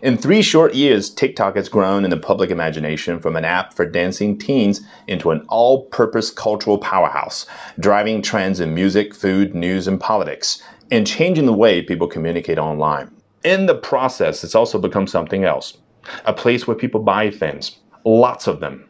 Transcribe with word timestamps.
In 0.00 0.16
three 0.16 0.42
short 0.42 0.74
years, 0.74 1.10
TikTok 1.10 1.56
has 1.56 1.68
grown 1.68 2.04
in 2.04 2.10
the 2.10 2.16
public 2.16 2.50
imagination 2.50 3.18
from 3.18 3.34
an 3.34 3.44
app 3.44 3.74
for 3.74 3.84
dancing 3.84 4.38
teens 4.38 4.80
into 5.08 5.32
an 5.32 5.44
all 5.48 5.86
purpose 5.86 6.30
cultural 6.30 6.78
powerhouse, 6.78 7.46
driving 7.80 8.22
trends 8.22 8.60
in 8.60 8.74
music, 8.74 9.12
food, 9.12 9.56
news, 9.56 9.88
and 9.88 9.98
politics, 9.98 10.62
and 10.92 11.04
changing 11.04 11.46
the 11.46 11.52
way 11.52 11.82
people 11.82 12.06
communicate 12.06 12.58
online. 12.58 13.10
In 13.42 13.66
the 13.66 13.74
process, 13.74 14.44
it's 14.44 14.54
also 14.54 14.78
become 14.78 15.06
something 15.06 15.44
else 15.44 15.78
a 16.24 16.32
place 16.32 16.66
where 16.66 16.76
people 16.76 17.00
buy 17.00 17.30
things, 17.30 17.78
lots 18.04 18.46
of 18.46 18.60
them. 18.60 18.88